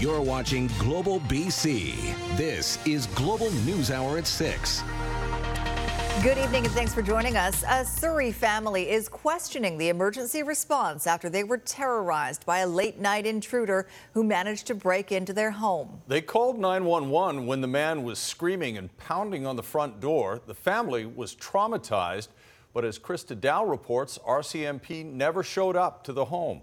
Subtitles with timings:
[0.00, 1.94] You're watching Global BC.
[2.34, 4.82] This is Global News Hour at 6.
[6.22, 7.62] Good evening and thanks for joining us.
[7.68, 12.98] A Surrey family is questioning the emergency response after they were terrorized by a late
[12.98, 16.00] night intruder who managed to break into their home.
[16.08, 20.40] They called 911 when the man was screaming and pounding on the front door.
[20.46, 22.28] The family was traumatized,
[22.72, 26.62] but as Christa Dao reports, RCMP never showed up to the home.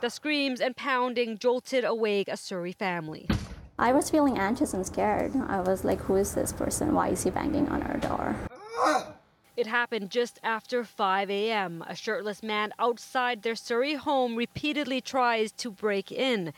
[0.00, 3.28] The screams and pounding jolted awake a Surrey family.
[3.78, 5.32] I was feeling anxious and scared.
[5.48, 6.94] I was like, who is this person?
[6.94, 8.36] Why is he banging on our door?
[9.56, 11.82] It happened just after 5 a.m.
[11.88, 16.52] A shirtless man outside their Surrey home repeatedly tries to break in.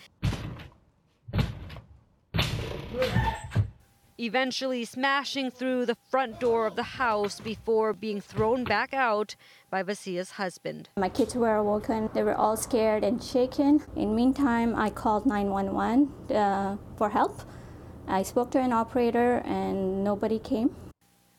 [4.21, 9.37] Eventually smashing through the front door of the house before being thrown back out
[9.71, 10.89] by Vasia's husband.
[10.97, 12.11] My kids were awoken.
[12.15, 13.81] They were all scared and shaken.
[13.95, 17.43] In the meantime, I called 911 uh, for help.
[18.09, 20.75] I spoke to an operator and nobody came.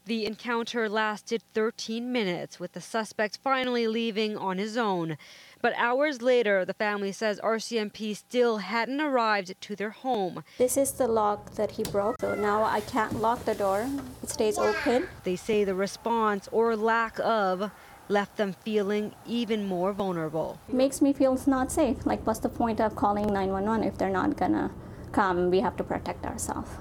[0.09, 5.17] The encounter lasted 13 minutes, with the suspect finally leaving on his own.
[5.61, 10.43] But hours later, the family says RCMP still hadn't arrived to their home.
[10.57, 13.87] This is the lock that he broke, so now I can't lock the door.
[14.23, 15.07] It stays open.
[15.25, 17.69] They say the response or lack of
[18.07, 20.59] left them feeling even more vulnerable.
[20.67, 22.03] It makes me feel not safe.
[22.07, 24.71] Like, what's the point of calling 911 if they're not gonna
[25.11, 25.51] come?
[25.51, 26.71] We have to protect ourselves.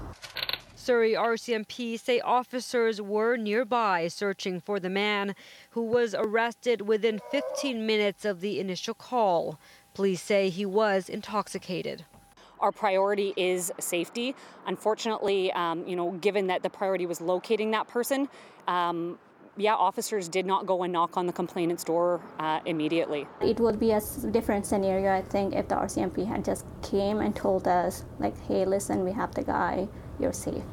[0.79, 5.35] Surrey RCMP say officers were nearby searching for the man
[5.71, 9.59] who was arrested within 15 minutes of the initial call.
[9.93, 12.05] Police say he was intoxicated.
[12.61, 14.35] Our priority is safety.
[14.67, 18.29] Unfortunately, um, you know, given that the priority was locating that person,
[18.69, 19.19] um,
[19.57, 23.27] yeah, officers did not go and knock on the complainant's door uh, immediately.
[23.41, 27.35] It would be a different scenario, I think, if the RCMP had just came and
[27.35, 30.63] told us, like, hey, listen, we have the guy, you're safe.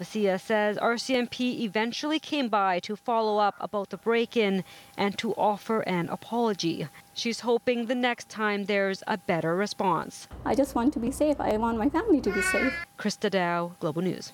[0.00, 4.62] Vasia says RCMP eventually came by to follow up about the break in
[4.96, 6.86] and to offer an apology.
[7.14, 10.28] She's hoping the next time there's a better response.
[10.44, 11.40] I just want to be safe.
[11.40, 12.72] I want my family to be safe.
[12.96, 14.32] Christa Dao, Global News.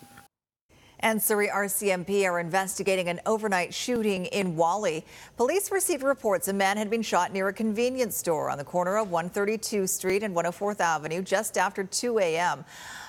[1.00, 5.04] And Surrey RCMP are investigating an overnight shooting in Whalley.
[5.36, 8.97] Police received reports a man had been shot near a convenience store on the corner
[8.97, 12.64] of 132 Street and 104th Avenue just after 2 a.m.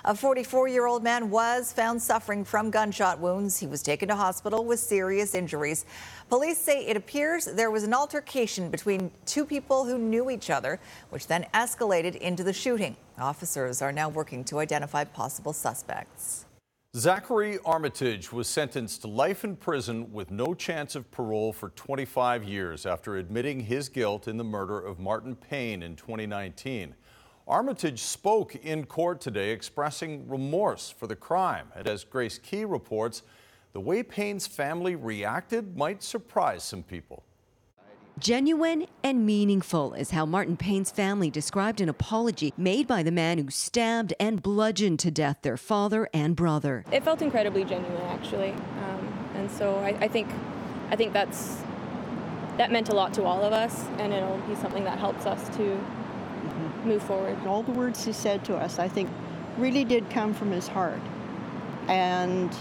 [0.07, 3.57] A 44 year old man was found suffering from gunshot wounds.
[3.57, 5.83] He was taken to hospital with serious injuries.
[6.29, 10.79] Police say it appears there was an altercation between two people who knew each other,
[11.09, 12.95] which then escalated into the shooting.
[13.17, 16.45] Officers are now working to identify possible suspects.
[16.95, 22.43] Zachary Armitage was sentenced to life in prison with no chance of parole for 25
[22.43, 26.93] years after admitting his guilt in the murder of Martin Payne in 2019.
[27.47, 31.67] Armitage spoke in court today expressing remorse for the crime.
[31.75, 33.21] And as Grace Ke reports,
[33.73, 37.21] the way Payne's family reacted might surprise some people.
[38.17, 43.37] Genuine and meaningful is how Martin Payne's family described an apology made by the man
[43.37, 46.83] who stabbed and bludgeoned to death their father and brother.
[46.91, 50.29] It felt incredibly genuine, actually, um, and so I, I, think,
[50.89, 51.61] I think that's
[52.57, 55.55] that meant a lot to all of us, and it'll be something that helps us
[55.57, 55.77] to.
[56.85, 57.37] Move forward.
[57.45, 59.09] All the words he said to us, I think,
[59.57, 61.01] really did come from his heart,
[61.87, 62.55] and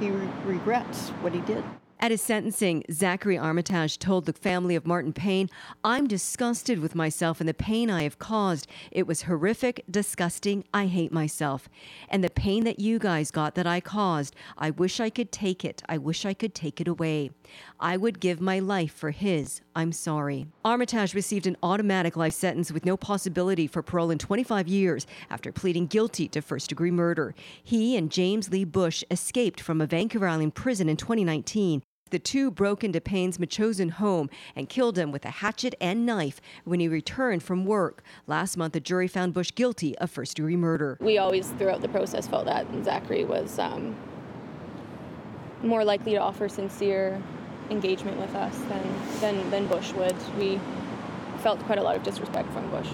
[0.00, 1.64] he re- regrets what he did.
[2.00, 5.50] At his sentencing, Zachary Armitage told the family of Martin Payne,
[5.82, 8.68] I'm disgusted with myself and the pain I have caused.
[8.92, 10.62] It was horrific, disgusting.
[10.72, 11.68] I hate myself.
[12.08, 15.64] And the pain that you guys got that I caused, I wish I could take
[15.64, 15.82] it.
[15.88, 17.32] I wish I could take it away.
[17.80, 19.60] I would give my life for his.
[19.74, 20.46] I'm sorry.
[20.64, 25.50] Armitage received an automatic life sentence with no possibility for parole in 25 years after
[25.50, 27.34] pleading guilty to first degree murder.
[27.64, 31.82] He and James Lee Bush escaped from a Vancouver Island prison in 2019.
[32.10, 36.40] The two broke into Payne's Metchosin home and killed him with a hatchet and knife
[36.64, 38.02] when he returned from work.
[38.26, 40.96] Last month, a jury found Bush guilty of first degree murder.
[41.00, 43.96] We always, throughout the process, felt that Zachary was um,
[45.62, 47.22] more likely to offer sincere
[47.70, 50.16] engagement with us than, than, than Bush would.
[50.38, 50.58] We
[51.38, 52.88] felt quite a lot of disrespect from Bush.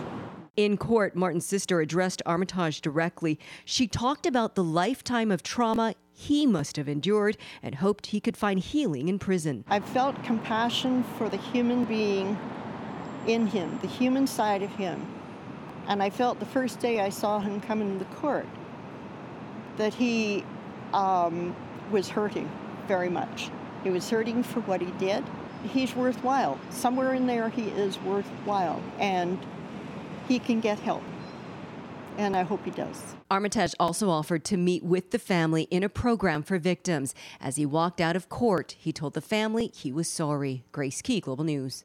[0.56, 3.41] In court, Martin's sister addressed Armitage directly.
[3.65, 8.37] She talked about the lifetime of trauma he must have endured and hoped he could
[8.37, 9.65] find healing in prison.
[9.67, 12.39] I felt compassion for the human being
[13.27, 15.05] in him, the human side of him.
[15.89, 18.47] And I felt the first day I saw him come into the court
[19.77, 20.45] that he
[20.93, 21.57] um,
[21.91, 22.49] was hurting
[22.87, 23.50] very much.
[23.83, 25.25] He was hurting for what he did.
[25.65, 26.61] He's worthwhile.
[26.71, 28.81] Somewhere in there, he is worthwhile.
[29.00, 29.39] And
[30.29, 31.03] he can get help.
[32.17, 33.17] And I hope he does.
[33.31, 37.15] Armitage also offered to meet with the family in a program for victims.
[37.41, 40.65] As he walked out of court, he told the family he was sorry.
[40.71, 41.85] Grace Ke, Global News.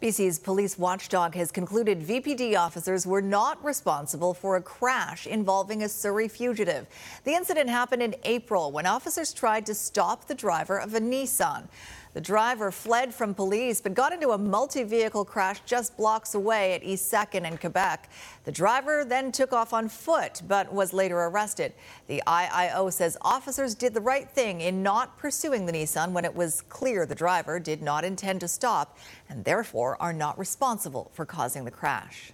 [0.00, 5.90] BC's police watchdog has concluded VPD officers were not responsible for a crash involving a
[5.90, 6.86] Surrey fugitive.
[7.24, 11.68] The incident happened in April when officers tried to stop the driver of a Nissan.
[12.12, 16.72] The driver fled from police but got into a multi vehicle crash just blocks away
[16.72, 18.10] at East 2nd in Quebec.
[18.44, 21.72] The driver then took off on foot but was later arrested.
[22.08, 26.34] The IIO says officers did the right thing in not pursuing the Nissan when it
[26.34, 28.98] was clear the driver did not intend to stop
[29.28, 32.32] and therefore are not responsible for causing the crash.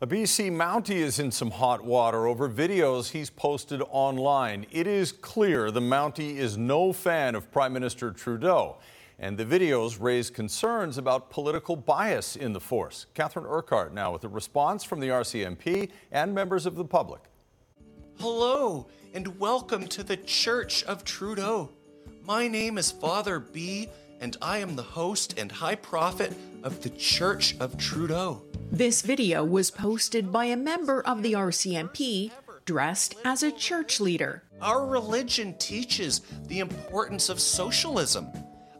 [0.00, 4.66] A BC Mountie is in some hot water over videos he's posted online.
[4.72, 8.76] It is clear the Mountie is no fan of Prime Minister Trudeau
[9.18, 13.06] and the videos raise concerns about political bias in the force.
[13.14, 17.22] Catherine Urquhart now with a response from the RCMP and members of the public.
[18.18, 21.70] Hello, and welcome to the Church of Trudeau.
[22.24, 23.88] My name is Father B,
[24.20, 26.32] and I am the host and high prophet
[26.62, 28.42] of the Church of Trudeau.
[28.72, 32.32] This video was posted by a member of the RCMP
[32.64, 34.42] dressed as a church leader.
[34.60, 38.28] Our religion teaches the importance of socialism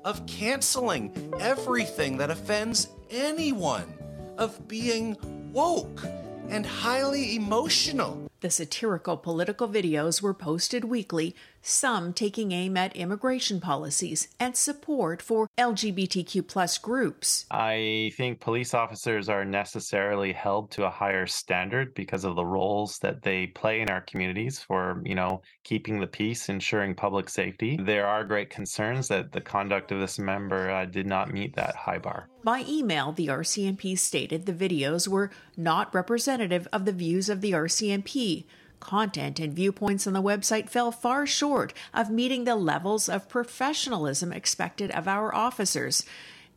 [0.04, 3.92] of canceling everything that offends anyone,
[4.38, 5.16] of being
[5.52, 6.02] woke
[6.48, 8.30] and highly emotional.
[8.40, 11.34] The satirical political videos were posted weekly,
[11.64, 17.46] some taking aim at immigration policies and support for LGBTQ plus groups.
[17.50, 22.98] I think police officers are necessarily held to a higher standard because of the roles
[22.98, 27.78] that they play in our communities for, you know, keeping the peace, ensuring public safety.
[27.80, 31.74] There are great concerns that the conduct of this member uh, did not meet that
[31.74, 32.28] high bar.
[32.42, 37.52] By email, the RCMP stated the videos were not representative of the views of the
[37.52, 38.44] RCMP.
[38.80, 44.32] Content and viewpoints on the website fell far short of meeting the levels of professionalism
[44.32, 46.04] expected of our officers,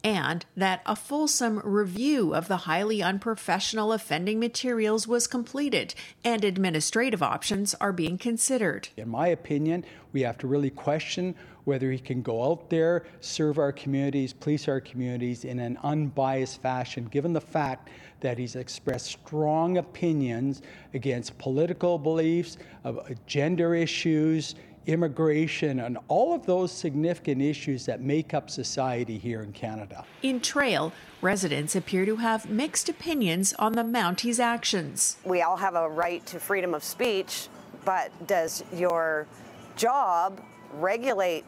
[0.04, 7.24] and that a fulsome review of the highly unprofessional offending materials was completed and administrative
[7.24, 8.90] options are being considered.
[8.96, 11.36] In my opinion, we have to really question
[11.68, 16.62] whether he can go out there, serve our communities, police our communities in an unbiased
[16.62, 17.90] fashion, given the fact
[18.22, 20.62] that he's expressed strong opinions
[20.94, 24.56] against political beliefs, of uh, gender issues,
[24.86, 30.06] immigration, and all of those significant issues that make up society here in Canada.
[30.22, 35.18] In Trail, residents appear to have mixed opinions on the Mountie's actions.
[35.26, 37.50] We all have a right to freedom of speech,
[37.84, 39.28] but does your
[39.76, 40.42] job
[40.74, 41.44] regulate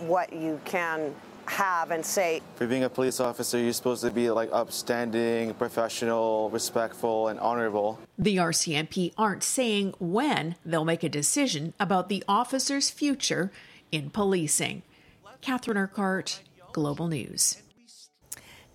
[0.00, 1.14] what you can
[1.46, 2.40] have and say.
[2.56, 7.98] For being a police officer, you're supposed to be like upstanding, professional, respectful, and honorable.
[8.18, 13.52] The RCMP aren't saying when they'll make a decision about the officer's future
[13.92, 14.82] in policing.
[15.40, 16.40] Catherine Urquhart,
[16.72, 17.62] Global News.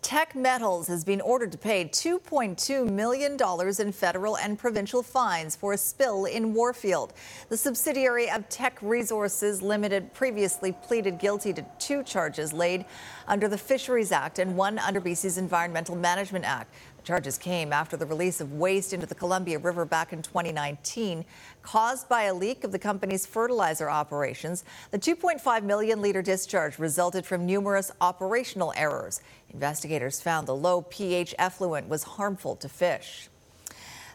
[0.01, 3.37] Teck Metals has been ordered to pay $2.2 million
[3.79, 7.13] in federal and provincial fines for a spill in Warfield.
[7.49, 12.85] The subsidiary of Teck Resources Limited previously pleaded guilty to two charges laid
[13.27, 16.73] under the Fisheries Act and one under BC's Environmental Management Act.
[17.03, 21.25] Charges came after the release of waste into the Columbia River back in 2019,
[21.61, 24.63] caused by a leak of the company's fertilizer operations.
[24.91, 29.21] The 2.5 million liter discharge resulted from numerous operational errors.
[29.53, 33.29] Investigators found the low pH effluent was harmful to fish.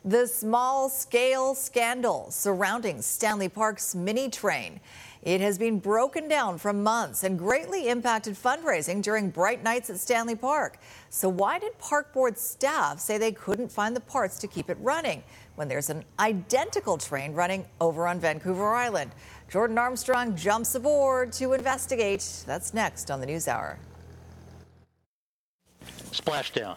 [0.07, 4.81] The small scale scandal surrounding Stanley Park's mini train.
[5.25, 9.99] It has been broken down for months and greatly impacted fundraising during bright nights at
[9.99, 10.79] Stanley Park.
[11.09, 14.77] So, why did Park Board staff say they couldn't find the parts to keep it
[14.81, 15.23] running
[15.57, 19.13] when there's an identical train running over on Vancouver Island?
[19.49, 22.45] Jordan Armstrong jumps aboard to investigate.
[22.47, 23.79] That's next on the News Hour.
[26.11, 26.77] Splashdown.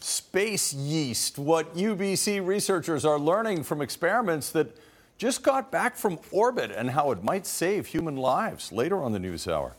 [0.00, 4.68] Space yeast, what UBC researchers are learning from experiments that
[5.18, 9.18] just got back from orbit and how it might save human lives later on the
[9.18, 9.72] news hour.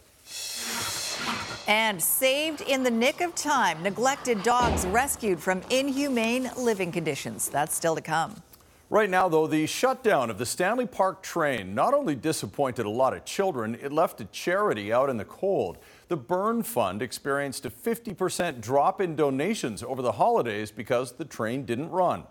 [1.68, 7.50] And saved in the nick of time, neglected dogs rescued from inhumane living conditions.
[7.50, 8.42] That's still to come.
[8.90, 13.14] Right now, though, the shutdown of the Stanley Park train not only disappointed a lot
[13.14, 15.78] of children, it left a charity out in the cold.
[16.08, 21.66] The Burn Fund experienced a 50% drop in donations over the holidays because the train
[21.66, 22.24] didn't run.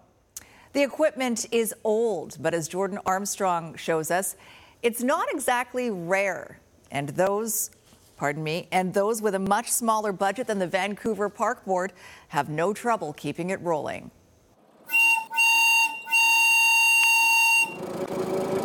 [0.76, 4.36] The equipment is old, but as Jordan Armstrong shows us,
[4.82, 6.60] it's not exactly rare.
[6.90, 7.70] And those
[8.18, 11.94] pardon me, and those with a much smaller budget than the Vancouver Park Board
[12.28, 14.10] have no trouble keeping it rolling.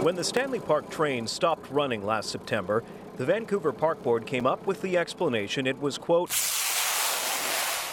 [0.01, 2.83] When the Stanley Park train stopped running last September,
[3.15, 6.31] the Vancouver Park Board came up with the explanation it was, quote,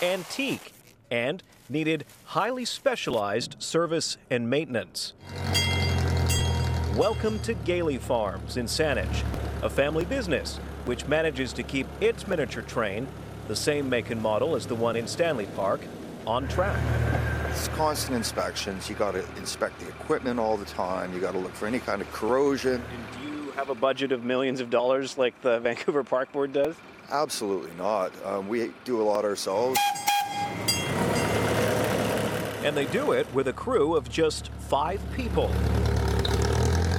[0.02, 0.72] antique
[1.08, 5.12] and needed highly specialized service and maintenance.
[6.96, 9.22] Welcome to Galey Farms in Saanich,
[9.62, 13.06] a family business which manages to keep its miniature train,
[13.46, 15.80] the same make and model as the one in Stanley Park,
[16.26, 16.78] on track.
[17.50, 18.88] It's constant inspections.
[18.88, 21.12] You got to inspect the equipment all the time.
[21.12, 22.74] You got to look for any kind of corrosion.
[22.74, 26.52] And do you have a budget of millions of dollars like the Vancouver Park Board
[26.52, 26.74] does?
[27.10, 28.12] Absolutely not.
[28.24, 29.78] Um, we do a lot ourselves.
[32.64, 35.50] And they do it with a crew of just five people,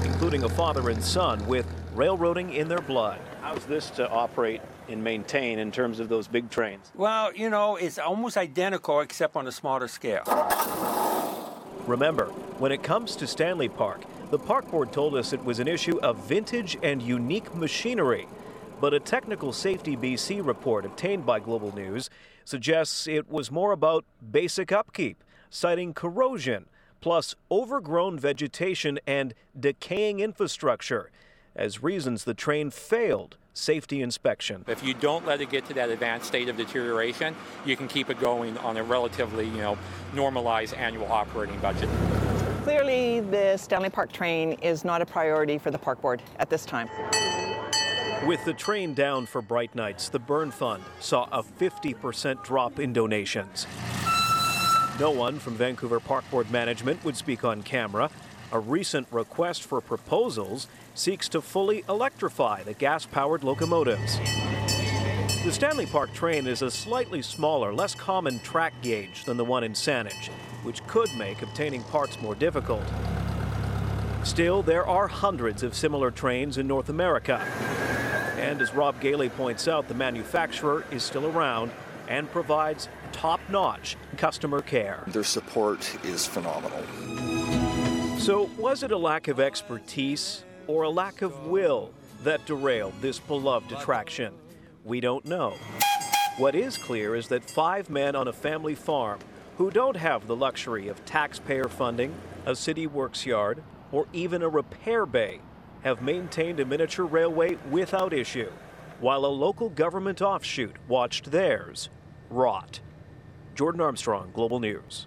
[0.05, 3.19] including a father and son with railroading in their blood.
[3.41, 6.91] How's this to operate and maintain in terms of those big trains?
[6.95, 10.23] Well, you know, it's almost identical except on a smaller scale.
[11.85, 15.67] Remember, when it comes to Stanley Park, the park board told us it was an
[15.67, 18.27] issue of vintage and unique machinery.
[18.79, 22.09] But a technical safety BC report obtained by Global News
[22.45, 26.65] suggests it was more about basic upkeep, citing corrosion,
[27.01, 31.11] plus overgrown vegetation and decaying infrastructure
[31.55, 34.63] as reasons the train failed safety inspection.
[34.67, 38.09] If you don't let it get to that advanced state of deterioration, you can keep
[38.09, 39.77] it going on a relatively, you know,
[40.13, 41.89] normalized annual operating budget.
[42.63, 46.65] Clearly, the Stanley Park train is not a priority for the park board at this
[46.65, 46.89] time.
[48.27, 52.93] With the train down for bright nights, the Burn Fund saw a 50% drop in
[52.93, 53.65] donations.
[54.99, 58.11] No one from Vancouver Park Board management would speak on camera.
[58.51, 64.17] A recent request for proposals seeks to fully electrify the gas powered locomotives.
[65.45, 69.63] The Stanley Park train is a slightly smaller, less common track gauge than the one
[69.63, 70.27] in Saanich,
[70.63, 72.83] which could make obtaining parts more difficult.
[74.25, 77.37] Still, there are hundreds of similar trains in North America.
[78.37, 81.71] And as Rob Galey points out, the manufacturer is still around
[82.09, 85.03] and provides top notch customer care.
[85.07, 86.83] Their support is phenomenal.
[88.17, 91.91] So, was it a lack of expertise or a lack of will
[92.23, 94.33] that derailed this beloved attraction?
[94.83, 95.55] We don't know.
[96.37, 99.19] What is clear is that five men on a family farm
[99.57, 102.13] who don't have the luxury of taxpayer funding,
[102.45, 103.61] a city works yard,
[103.91, 105.41] or even a repair bay
[105.83, 108.51] have maintained a miniature railway without issue,
[108.99, 111.89] while a local government offshoot watched theirs
[112.29, 112.79] rot.
[113.59, 115.05] Jordan Armstrong, Global News.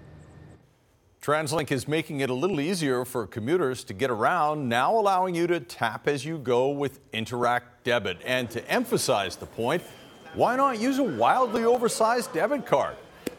[1.22, 5.46] TransLink is making it a little easier for commuters to get around, now allowing you
[5.46, 8.18] to tap as you go with Interac Debit.
[8.26, 9.82] And to emphasize the point,
[10.34, 12.96] why not use a wildly oversized debit card?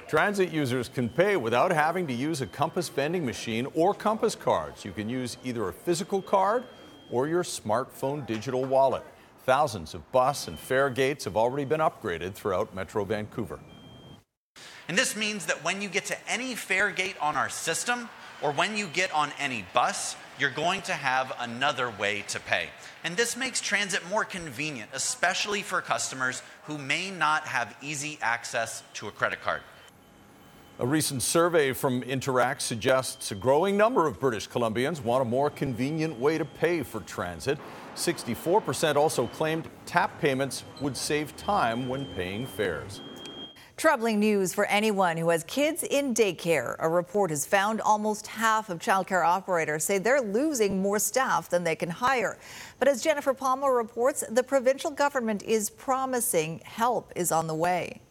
[0.08, 4.84] Transit users can pay without having to use a Compass vending machine or Compass cards.
[4.84, 6.64] You can use either a physical card
[7.12, 9.04] or your smartphone digital wallet.
[9.46, 13.60] Thousands of bus and fare gates have already been upgraded throughout Metro Vancouver.
[14.88, 18.10] And this means that when you get to any fare gate on our system,
[18.42, 22.68] or when you get on any bus, you're going to have another way to pay.
[23.04, 28.84] And this makes transit more convenient, especially for customers who may not have easy access
[28.96, 29.62] to a credit card.
[30.80, 35.50] A recent survey from Interac suggests a growing number of British Columbians want a more
[35.50, 37.60] convenient way to pay for transit.
[37.96, 43.02] 64% also claimed tap payments would save time when paying fares.
[43.76, 46.76] Troubling news for anyone who has kids in daycare.
[46.78, 51.64] A report has found almost half of childcare operators say they're losing more staff than
[51.64, 52.38] they can hire.
[52.78, 58.03] But as Jennifer Palma reports, the provincial government is promising help is on the way.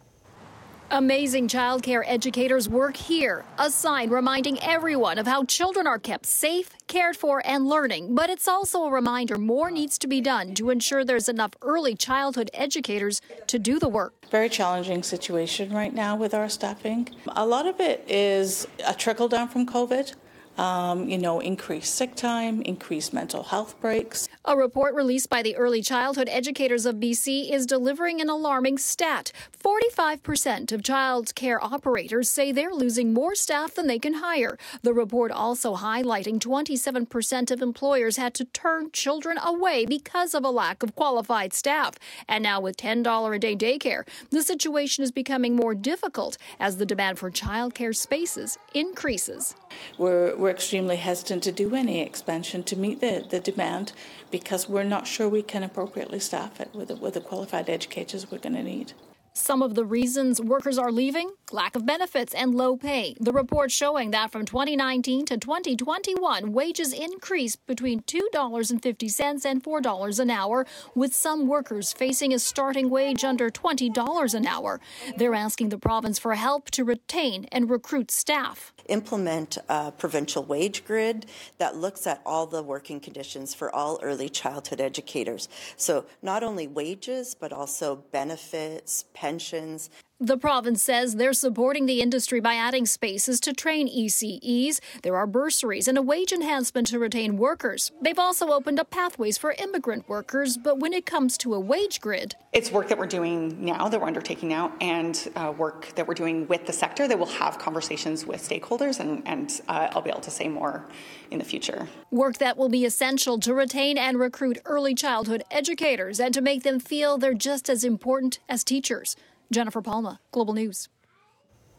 [0.94, 6.68] Amazing childcare educators work here, a sign reminding everyone of how children are kept safe,
[6.86, 8.14] cared for, and learning.
[8.14, 11.94] But it's also a reminder more needs to be done to ensure there's enough early
[11.94, 14.12] childhood educators to do the work.
[14.30, 17.08] Very challenging situation right now with our staffing.
[17.28, 20.12] A lot of it is a trickle down from COVID
[20.58, 24.28] um, you know, increased sick time, increased mental health breaks.
[24.44, 29.32] A report released by the Early Childhood Educators of BC is delivering an alarming stat.
[29.62, 34.58] 45% of child care operators say they're losing more staff than they can hire.
[34.82, 40.50] The report also highlighting 27% of employers had to turn children away because of a
[40.50, 41.94] lack of qualified staff.
[42.28, 46.86] And now with $10 a day daycare, the situation is becoming more difficult as the
[46.86, 49.54] demand for child care spaces increases.
[49.98, 53.92] We're, we're extremely hesitant to do any expansion to meet the, the demand
[54.32, 58.28] because we're not sure we can appropriately staff it with the, with the qualified educators
[58.28, 58.92] we're going to need.
[59.34, 63.14] Some of the reasons workers are leaving lack of benefits and low pay.
[63.20, 70.30] The report showing that from 2019 to 2021, wages increased between $2.50 and $4 an
[70.30, 74.80] hour, with some workers facing a starting wage under $20 an hour.
[75.16, 78.72] They're asking the province for help to retain and recruit staff.
[78.88, 81.26] Implement a provincial wage grid
[81.58, 85.48] that looks at all the working conditions for all early childhood educators.
[85.76, 89.88] So, not only wages, but also benefits, pensions.
[90.24, 94.78] The province says they're supporting the industry by adding spaces to train ECEs.
[95.02, 97.90] There are bursaries and a wage enhancement to retain workers.
[98.00, 102.00] They've also opened up pathways for immigrant workers, but when it comes to a wage
[102.00, 106.06] grid, it's work that we're doing now, that we're undertaking now, and uh, work that
[106.06, 110.02] we're doing with the sector that we'll have conversations with stakeholders, and, and uh, I'll
[110.02, 110.86] be able to say more
[111.32, 111.88] in the future.
[112.12, 116.62] Work that will be essential to retain and recruit early childhood educators and to make
[116.62, 119.16] them feel they're just as important as teachers.
[119.52, 120.88] Jennifer Palma, Global News.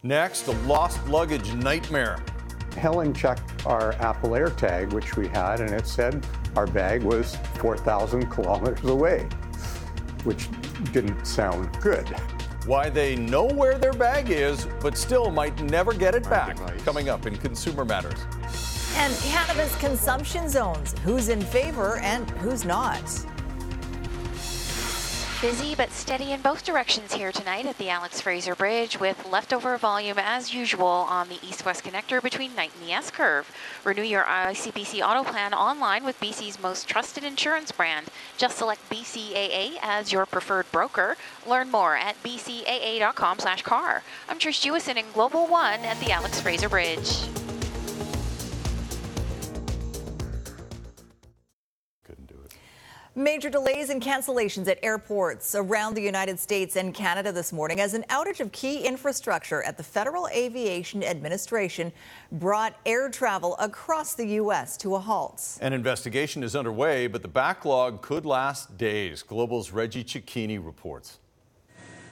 [0.03, 2.23] Next, a lost luggage nightmare.
[2.77, 6.25] Helen checked our Apple AirTag, which we had, and it said
[6.55, 9.27] our bag was 4,000 kilometers away,
[10.23, 10.49] which
[10.91, 12.07] didn't sound good.
[12.65, 16.57] Why they know where their bag is, but still might never get it back.
[16.85, 18.25] Coming up in Consumer Matters.
[18.95, 23.01] And cannabis consumption zones who's in favor and who's not.
[25.43, 29.77] Busy but steady in both directions here tonight at the Alex Fraser Bridge with leftover
[29.77, 33.51] volume as usual on the east-west connector between Knight and the S-curve.
[33.83, 38.07] Renew your ICBC auto plan online with BC's most trusted insurance brand.
[38.37, 41.17] Just select BCAA as your preferred broker.
[41.45, 44.01] Learn more at bcaa.com slash car.
[44.29, 47.25] I'm Trish Jewison in Global One at the Alex Fraser Bridge.
[53.15, 57.93] Major delays and cancellations at airports around the United States and Canada this morning as
[57.93, 61.91] an outage of key infrastructure at the Federal Aviation Administration
[62.31, 64.77] brought air travel across the U.S.
[64.77, 65.59] to a halt.
[65.61, 69.21] An investigation is underway, but the backlog could last days.
[69.21, 71.19] Global's Reggie Cecchini reports.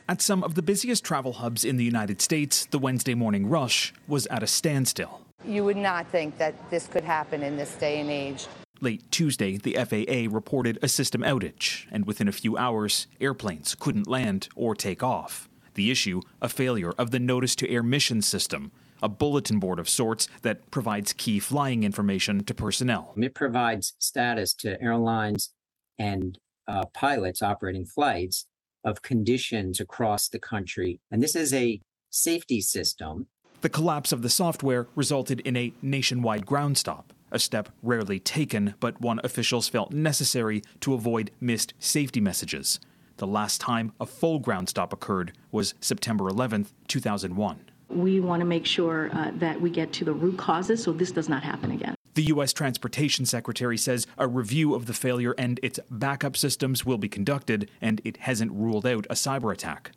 [0.08, 3.92] At some of the busiest travel hubs in the United States, the Wednesday morning rush
[4.08, 5.22] was at a standstill.
[5.48, 8.46] You would not think that this could happen in this day and age.
[8.84, 14.08] Late Tuesday, the FAA reported a system outage, and within a few hours, airplanes couldn't
[14.08, 15.48] land or take off.
[15.76, 18.72] The issue, a failure of the Notice to Air Mission system,
[19.04, 23.14] a bulletin board of sorts that provides key flying information to personnel.
[23.18, 25.54] It provides status to airlines
[26.00, 28.48] and uh, pilots operating flights
[28.84, 31.00] of conditions across the country.
[31.12, 33.28] And this is a safety system.
[33.62, 38.76] The collapse of the software resulted in a nationwide ground stop a step rarely taken,
[38.80, 42.80] but one officials felt necessary to avoid missed safety messages.
[43.18, 47.60] The last time a full ground stop occurred was September 11, 2001.
[47.90, 51.12] We want to make sure uh, that we get to the root causes so this
[51.12, 51.96] does not happen again.
[52.14, 52.52] The U.S.
[52.52, 57.70] Transportation Secretary says a review of the failure and its backup systems will be conducted,
[57.80, 59.92] and it hasn't ruled out a cyber attack.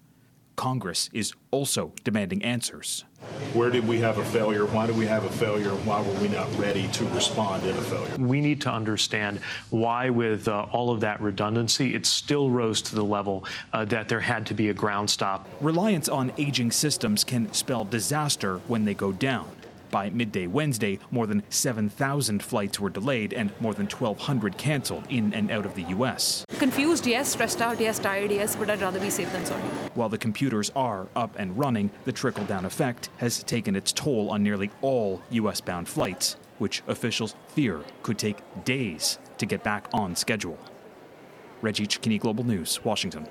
[0.57, 3.05] Congress is also demanding answers.
[3.53, 4.67] Where did we have a failure?
[4.67, 5.71] Why did we have a failure?
[5.71, 8.17] Why were we not ready to respond in a failure?
[8.19, 9.41] We need to understand
[9.71, 14.09] why, with uh, all of that redundancy, it still rose to the level uh, that
[14.09, 15.49] there had to be a ground stop.
[15.61, 19.49] Reliance on aging systems can spell disaster when they go down.
[19.95, 25.33] By midday Wednesday, more than 7,000 flights were delayed and more than 1,200 canceled in
[25.33, 26.45] and out of the U.S.
[26.59, 27.29] Confused, yes.
[27.29, 28.01] Stressed out, yes.
[28.01, 28.57] Tired, yes.
[28.57, 29.63] But I'd rather be safe than sorry.
[29.95, 34.31] While the computers are up and running, the trickle down effect has taken its toll
[34.31, 35.61] on nearly all U.S.
[35.61, 40.59] bound flights, which officials fear could take days to get back on schedule.
[41.63, 43.29] Reggie Cecchini, Global News, Washington.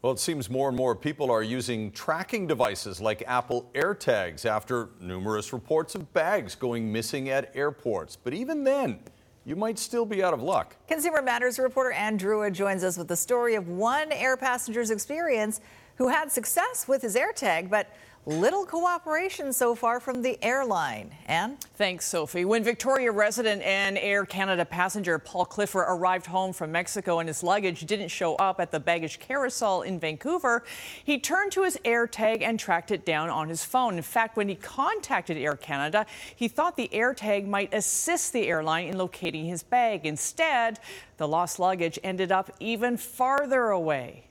[0.00, 4.90] Well, it seems more and more people are using tracking devices like Apple AirTags after
[5.00, 8.14] numerous reports of bags going missing at airports.
[8.14, 9.00] But even then,
[9.44, 10.76] you might still be out of luck.
[10.86, 15.60] Consumer Matters reporter Anne Drewa joins us with the story of one air passenger's experience
[15.96, 17.92] who had success with his AirTag, but
[18.28, 21.12] Little cooperation so far from the airline.
[21.24, 21.56] Anne?
[21.76, 22.44] Thanks, Sophie.
[22.44, 27.42] When Victoria resident and Air Canada passenger Paul Clifford arrived home from Mexico and his
[27.42, 30.62] luggage didn't show up at the baggage carousel in Vancouver,
[31.02, 33.96] he turned to his AirTag and tracked it down on his phone.
[33.96, 36.04] In fact, when he contacted Air Canada,
[36.36, 40.04] he thought the AirTag might assist the airline in locating his bag.
[40.04, 40.80] Instead,
[41.16, 44.27] the lost luggage ended up even farther away.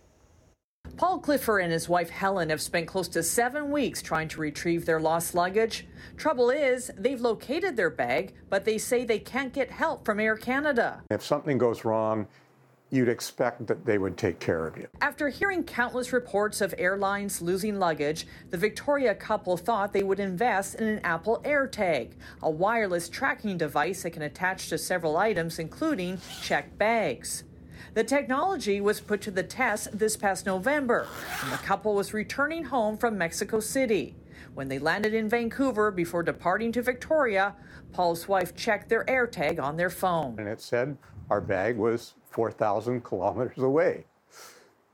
[0.95, 4.86] Paul Clifford and his wife Helen have spent close to seven weeks trying to retrieve
[4.86, 5.88] their lost luggage.
[6.15, 10.38] Trouble is, they've located their bag, but they say they can't get help from Air
[10.38, 11.04] Canada.
[11.12, 12.28] If something goes wrong,
[12.89, 14.88] you'd expect that they would take care of you.
[15.02, 20.76] After hearing countless reports of airlines losing luggage, the Victoria couple thought they would invest
[20.76, 26.19] in an Apple AirTag, a wireless tracking device that can attach to several items, including
[26.41, 27.43] checked bags.
[27.97, 31.07] The technology was put to the test this past November
[31.41, 34.15] when the couple was returning home from Mexico City.
[34.53, 37.55] When they landed in Vancouver before departing to Victoria,
[37.93, 40.36] Paul's wife checked their AirTag on their phone.
[40.38, 40.95] And it said
[41.31, 44.05] our bag was 4,000 kilometers away,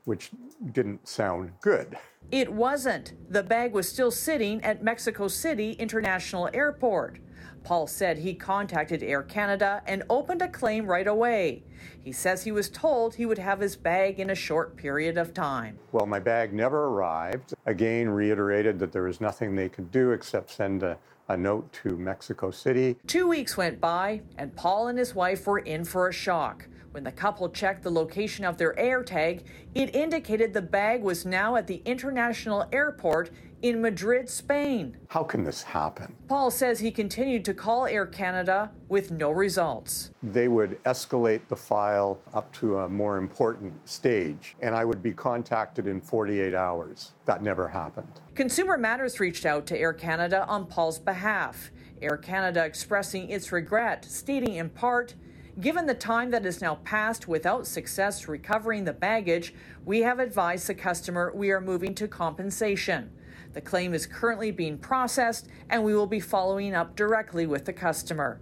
[0.06, 0.30] which
[0.72, 1.98] didn't sound good.
[2.30, 3.12] It wasn't.
[3.30, 7.18] The bag was still sitting at Mexico City International Airport.
[7.64, 11.62] Paul said he contacted Air Canada and opened a claim right away.
[12.02, 15.32] He says he was told he would have his bag in a short period of
[15.32, 15.78] time.
[15.90, 17.54] Well, my bag never arrived.
[17.64, 20.98] Again, reiterated that there was nothing they could do except send a,
[21.28, 22.96] a note to Mexico City.
[23.06, 26.68] Two weeks went by, and Paul and his wife were in for a shock.
[26.90, 29.42] When the couple checked the location of their AirTag,
[29.74, 33.30] it indicated the bag was now at the international airport
[33.64, 34.94] in Madrid, Spain.
[35.08, 36.14] How can this happen?
[36.28, 40.10] Paul says he continued to call Air Canada with no results.
[40.22, 45.12] They would escalate the file up to a more important stage, and I would be
[45.12, 47.12] contacted in 48 hours.
[47.24, 48.20] That never happened.
[48.34, 51.70] Consumer Matters reached out to Air Canada on Paul's behalf.
[52.02, 55.14] Air Canada expressing its regret, stating in part,
[55.60, 60.66] Given the time that has now passed without success recovering the baggage, we have advised
[60.66, 63.12] the customer we are moving to compensation.
[63.54, 67.72] The claim is currently being processed, and we will be following up directly with the
[67.72, 68.40] customer.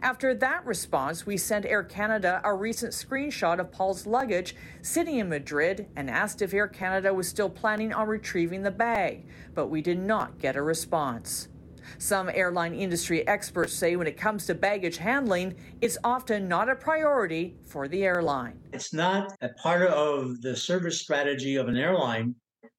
[0.00, 5.28] After that response, we sent Air Canada a recent screenshot of Paul's luggage sitting in
[5.28, 9.82] Madrid and asked if Air Canada was still planning on retrieving the bag, but we
[9.82, 11.48] did not get a response.
[11.98, 16.74] Some airline industry experts say when it comes to baggage handling, it's often not a
[16.74, 18.58] priority for the airline.
[18.72, 22.34] It's not a part of the service strategy of an airline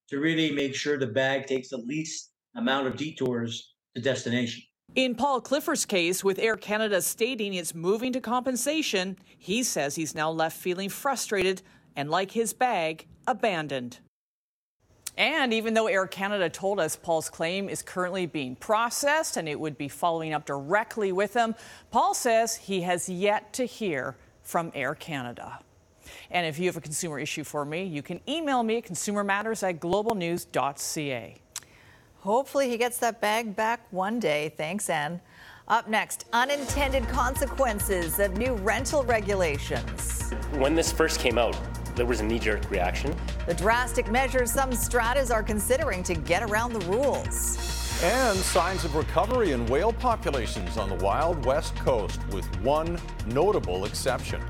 [0.10, 4.64] to really make sure the bag takes the least amount of detours to destination.
[4.96, 10.16] In Paul Clifford's case, with Air Canada stating it's moving to compensation, he says he's
[10.16, 11.62] now left feeling frustrated
[11.96, 14.00] and, like his bag, abandoned.
[15.18, 19.60] And even though Air Canada told us Paul's claim is currently being processed and it
[19.60, 21.56] would be following up directly with him,
[21.90, 25.60] Paul says he has yet to hear from Air Canada.
[26.32, 29.68] And if you have a consumer issue for me, you can email me at consumermatters
[29.68, 31.36] at globalnews.ca.
[32.20, 34.54] Hopefully, he gets that bag back one day.
[34.58, 35.22] Thanks, Anne.
[35.68, 40.32] Up next, unintended consequences of new rental regulations.
[40.54, 41.58] When this first came out,
[41.96, 43.16] there was a knee jerk reaction.
[43.48, 47.58] The drastic measures some stratas are considering to get around the rules.
[48.04, 53.86] And signs of recovery in whale populations on the wild west coast, with one notable
[53.86, 54.42] exception.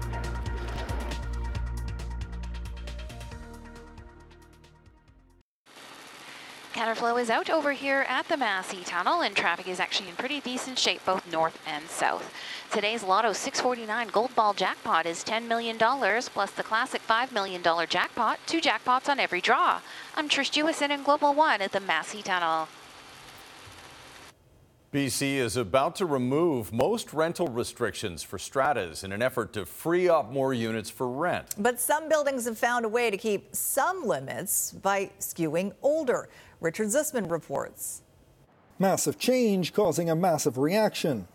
[6.76, 10.42] Counterflow is out over here at the Massey Tunnel, and traffic is actually in pretty
[10.42, 12.34] decent shape both north and south.
[12.70, 18.40] Today's Lotto 649 Gold Ball jackpot is $10 million, plus the classic $5 million jackpot,
[18.46, 19.80] two jackpots on every draw.
[20.18, 22.68] I'm Trish Jewison in Global One at the Massey Tunnel.
[24.96, 30.08] BC is about to remove most rental restrictions for stratas in an effort to free
[30.08, 31.54] up more units for rent.
[31.58, 36.30] But some buildings have found a way to keep some limits by skewing older.
[36.60, 38.02] Richard Zussman reports.
[38.80, 41.28] Massive change causing a massive reaction.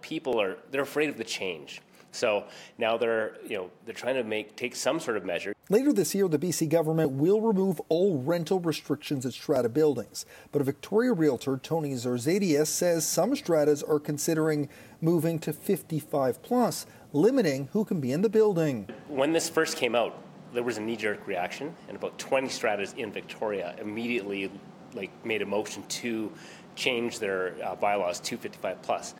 [0.00, 1.80] People are they're afraid of the change.
[2.14, 2.44] So
[2.78, 5.52] now they're, you know, they're trying to make take some sort of measure.
[5.68, 10.24] Later this year, the BC government will remove all rental restrictions at strata buildings.
[10.52, 14.68] But a Victoria realtor, Tony Zarzadias, says some stratas are considering
[15.00, 18.88] moving to 55 plus, limiting who can be in the building.
[19.08, 20.23] When this first came out,
[20.54, 24.50] there was a knee-jerk reaction, and about 20 stratas in Victoria immediately
[24.94, 26.32] like made a motion to
[26.76, 29.14] change their uh, bylaws to 55 plus.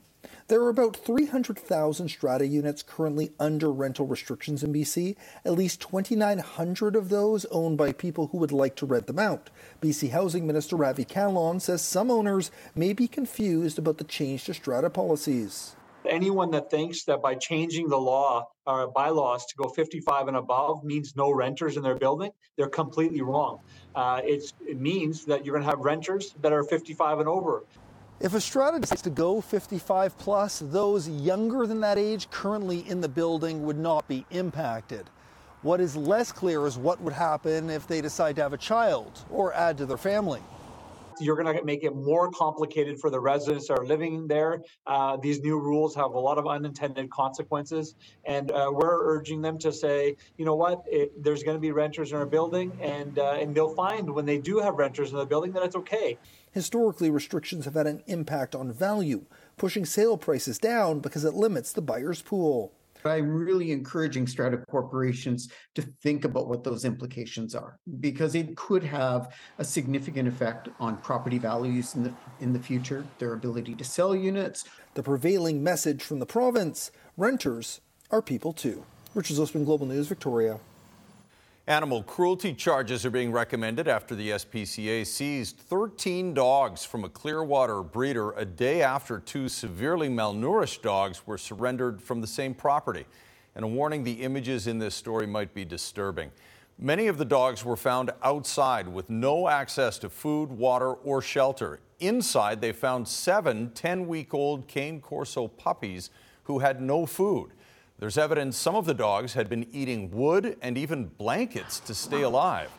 [0.49, 6.97] There are about 300,000 strata units currently under rental restrictions in BC, at least 2,900
[6.97, 9.51] of those owned by people who would like to rent them out.
[9.81, 14.55] BC Housing Minister Ravi Kahlon says some owners may be confused about the change to
[14.55, 15.77] strata policies.
[16.07, 20.85] Anyone that thinks that by changing the law or bylaws to go 55 and above
[20.85, 23.61] means no renters in their building, they're completely wrong.
[23.95, 27.65] Uh, it means that you're going to have renters that are 55 and over.
[28.21, 33.01] If a strata decides to go 55 plus, those younger than that age currently in
[33.01, 35.11] the building would not be impacted.
[35.63, 39.25] What is less clear is what would happen if they decide to have a child
[39.31, 40.43] or add to their family.
[41.21, 44.63] You're going to make it more complicated for the residents that are living there.
[44.87, 49.59] Uh, these new rules have a lot of unintended consequences, and uh, we're urging them
[49.59, 53.19] to say, you know what, it, there's going to be renters in our building, and
[53.19, 56.19] uh, and they'll find when they do have renters in the building that it's okay.
[56.53, 59.25] Historically, restrictions have had an impact on value,
[59.57, 62.73] pushing sale prices down because it limits the buyer's pool.
[63.07, 68.83] I'm really encouraging strata corporations to think about what those implications are because it could
[68.83, 73.85] have a significant effect on property values in the in the future, their ability to
[73.85, 74.65] sell units.
[74.95, 78.85] The prevailing message from the province renters are people too.
[79.15, 80.59] Richard Zussman, Global News, Victoria.
[81.67, 87.83] Animal cruelty charges are being recommended after the SPCA seized 13 dogs from a Clearwater
[87.83, 93.07] breeder a day after two severely malnourished dogs were surrendered from the same property.
[93.55, 96.33] And a warning the images in this story might be disturbing.
[96.79, 101.81] Many of the dogs were found outside with no access to food, water, or shelter.
[101.99, 106.11] Inside, they found seven 10 week old Cane Corso puppies
[106.43, 107.53] who had no food.
[107.99, 112.23] There's evidence some of the dogs had been eating wood and even blankets to stay
[112.23, 112.71] alive.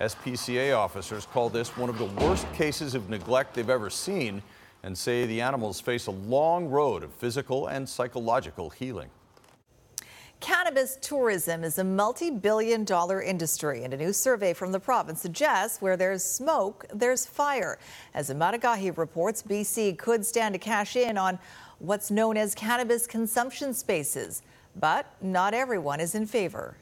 [0.00, 4.42] SPCA officers call this one of the worst cases of neglect they've ever seen
[4.82, 9.08] and say the animals face a long road of physical and psychological healing.
[10.40, 15.22] Cannabis tourism is a multi billion dollar industry, and a new survey from the province
[15.22, 17.78] suggests where there's smoke, there's fire.
[18.14, 21.38] As Emad Agahi reports, BC could stand to cash in on
[21.78, 24.42] what's known as cannabis consumption spaces.
[24.78, 26.76] But not everyone is in favor.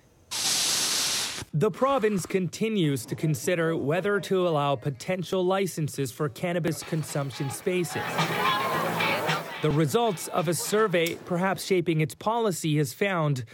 [1.52, 8.02] The province continues to consider whether to allow potential licenses for cannabis consumption spaces.
[9.62, 13.44] The results of a survey, perhaps shaping its policy, has found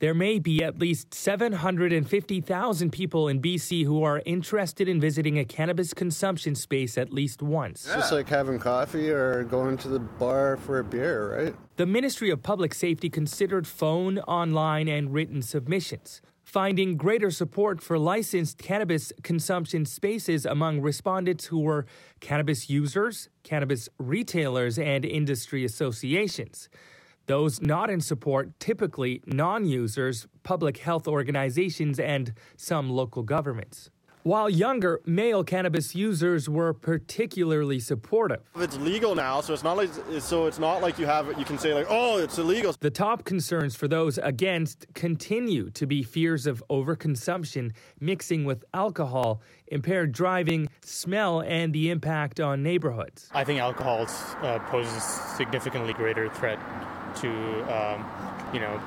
[0.00, 5.44] there may be at least 750,000 people in BC who are interested in visiting a
[5.44, 7.86] cannabis consumption space at least once.
[7.86, 11.54] It's just like having coffee or going to the bar for a beer, right?
[11.76, 17.98] The Ministry of Public Safety considered phone, online, and written submissions, finding greater support for
[17.98, 21.86] licensed cannabis consumption spaces among respondents who were
[22.20, 26.68] cannabis users, cannabis retailers, and industry associations.
[27.28, 33.90] Those not in support, typically non users, public health organizations, and some local governments.
[34.22, 38.40] While younger male cannabis users were particularly supportive.
[38.56, 41.58] It's legal now, so it's not like so it's not like you have you can
[41.58, 42.74] say like oh it's illegal.
[42.80, 49.42] The top concerns for those against continue to be fears of overconsumption, mixing with alcohol,
[49.66, 53.28] impaired driving, smell, and the impact on neighborhoods.
[53.32, 54.06] I think alcohol
[54.42, 55.00] uh, poses a
[55.36, 56.58] significantly greater threat
[57.20, 57.30] to
[57.74, 58.04] um,
[58.52, 58.80] you know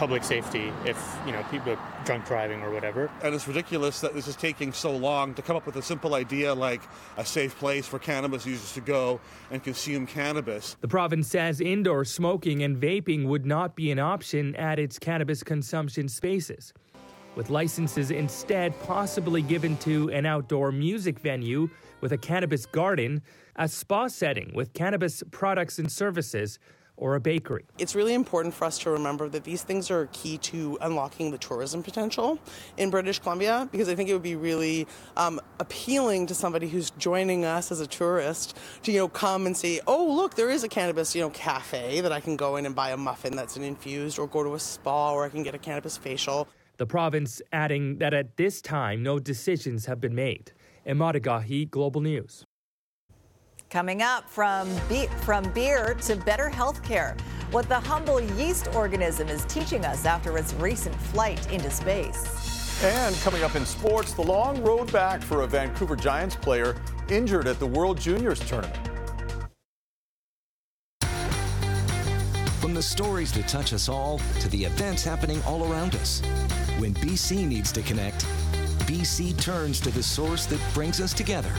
[0.00, 3.10] public safety if you know people drunk driving or whatever.
[3.22, 6.14] And it's ridiculous that this is taking so long to come up with a simple
[6.14, 6.80] idea like
[7.18, 10.76] a safe place for cannabis users to go and consume cannabis.
[10.80, 15.42] The province says indoor smoking and vaping would not be an option at its cannabis
[15.42, 16.72] consumption spaces.
[17.36, 21.68] With licenses instead possibly given to an outdoor music venue
[22.00, 23.22] with a cannabis garden,
[23.56, 26.58] a spa setting with cannabis products and services,
[27.00, 27.64] or a bakery.
[27.78, 31.38] It's really important for us to remember that these things are key to unlocking the
[31.38, 32.38] tourism potential
[32.76, 34.86] in British Columbia because I think it would be really
[35.16, 39.56] um, appealing to somebody who's joining us as a tourist to you know come and
[39.56, 42.66] say, oh look, there is a cannabis you know cafe that I can go in
[42.66, 45.42] and buy a muffin that's an infused, or go to a spa where I can
[45.42, 46.46] get a cannabis facial.
[46.76, 50.52] The province adding that at this time no decisions have been made.
[50.86, 52.46] Agahi, Global News.
[53.70, 57.16] Coming up from, be- from beer to better health care,
[57.52, 62.82] what the humble yeast organism is teaching us after its recent flight into space.
[62.82, 66.74] And coming up in sports, the long road back for a Vancouver Giants player
[67.08, 68.76] injured at the World Juniors tournament.
[72.60, 76.22] From the stories that touch us all to the events happening all around us.
[76.80, 78.26] When BC needs to connect,
[78.88, 81.52] BC turns to the source that brings us together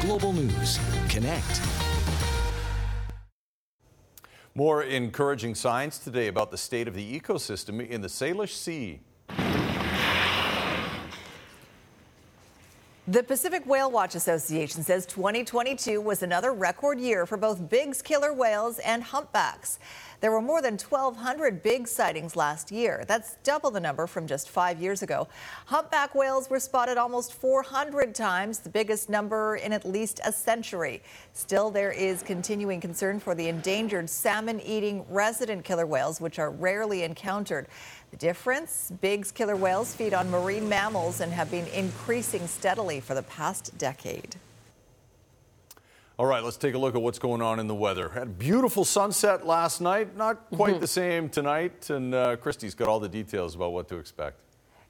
[0.00, 0.78] Global News.
[1.08, 1.60] Connect.
[4.54, 9.00] More encouraging signs today about the state of the ecosystem in the Salish Sea.
[13.08, 18.32] The Pacific Whale Watch Association says 2022 was another record year for both Bigg's killer
[18.32, 19.78] whales and humpbacks.
[20.20, 23.04] There were more than 1,200 big sightings last year.
[23.06, 25.28] That's double the number from just five years ago.
[25.66, 31.02] Humpback whales were spotted almost 400 times, the biggest number in at least a century.
[31.32, 36.50] Still, there is continuing concern for the endangered salmon eating resident killer whales, which are
[36.50, 37.66] rarely encountered.
[38.10, 43.14] The difference Bigg's killer whales feed on marine mammals and have been increasing steadily for
[43.14, 44.36] the past decade.
[46.18, 48.08] All right, let's take a look at what's going on in the weather.
[48.08, 52.88] Had a beautiful sunset last night, not quite the same tonight, and uh, Kristi's got
[52.88, 54.40] all the details about what to expect.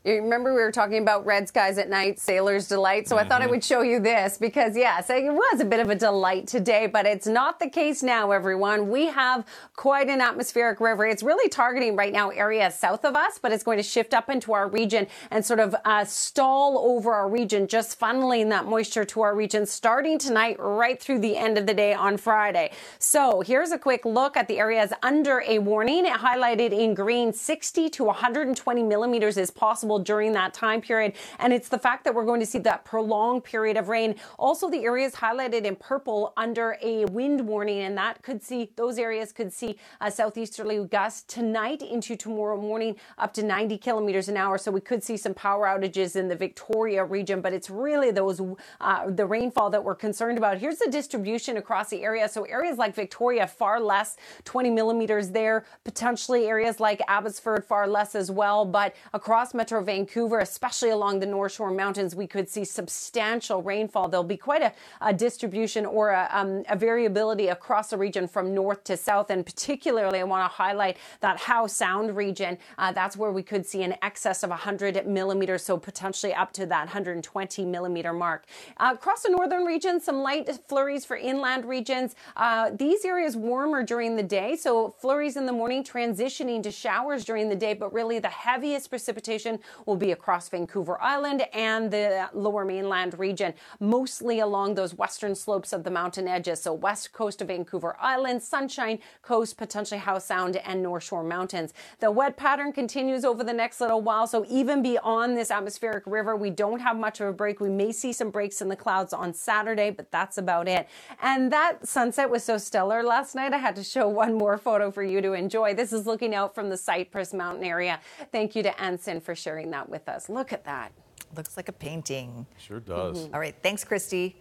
[0.06, 3.08] You remember we were talking about red skies at night, sailor's delight.
[3.08, 3.50] So I thought I Mhm.
[3.50, 7.06] would show you this because yes, it was a bit of a delight today, but
[7.06, 8.88] it's not the case now, everyone.
[8.88, 11.06] We have quite an atmospheric river.
[11.06, 14.30] It's really targeting right now areas south of us, but it's going to shift up
[14.30, 19.04] into our region and sort of uh, stall over our region, just funneling that moisture
[19.06, 22.70] to our region starting tonight right through the end of the day on Friday.
[23.00, 26.06] So here's a quick look at the areas under a warning.
[26.06, 31.14] It highlighted in green, 60 to 120 millimeters is possible during that time period.
[31.38, 34.16] And it's the fact that we're going to see that prolonged period of rain.
[34.38, 38.98] Also, the areas highlighted in purple under a wind warning, and that could see, those
[38.98, 44.36] areas could see a southeasterly gust tonight into tomorrow morning up to 90 kilometers an
[44.36, 44.58] hour.
[44.58, 48.40] So we could see some power outages in the Victoria region, but it's really those,
[48.80, 50.58] uh, the rainfall that we're concerned about.
[50.58, 52.28] Here's the distribution across the area.
[52.28, 55.64] So areas like Victoria, far less, 20 millimeters there.
[55.84, 58.64] Potentially areas like Abbotsford, far less as well.
[58.64, 64.08] But across Metro Vancouver, especially along the North Shore Mountains, we could see substantial rainfall.
[64.08, 68.52] There'll be quite a, a distribution or a, um, a variability across the region from
[68.52, 69.30] north to south.
[69.30, 72.58] And particularly, I want to highlight that Howe Sound region.
[72.76, 76.66] Uh, that's where we could see an excess of 100 millimeters, so potentially up to
[76.66, 78.46] that 120 millimeter mark.
[78.78, 82.16] Uh, across the northern region, some light flurries for inland regions.
[82.36, 87.24] Uh, these areas warmer during the day, so flurries in the morning transitioning to showers
[87.24, 92.28] during the day, but really the heaviest precipitation will be across Vancouver Island and the
[92.32, 96.62] lower mainland region, mostly along those western slopes of the mountain edges.
[96.62, 101.72] So, west coast of Vancouver Island, Sunshine Coast, potentially Howe Sound, and North Shore Mountains.
[102.00, 104.26] The wet pattern continues over the next little while.
[104.26, 107.60] So, even beyond this atmospheric river, we don't have much of a break.
[107.60, 110.88] We may see some breaks in the clouds on Saturday, but that's about it.
[111.22, 114.90] And that sunset was so stellar last night, I had to show one more photo
[114.90, 115.74] for you to enjoy.
[115.74, 118.00] This is looking out from the Cypress Mountain area.
[118.32, 120.28] Thank you to Anson for sharing that with us.
[120.28, 120.92] Look at that.
[121.34, 122.46] Looks like a painting.
[122.58, 123.24] Sure does.
[123.24, 123.34] Mm-hmm.
[123.34, 124.34] All right, thanks, Kristi.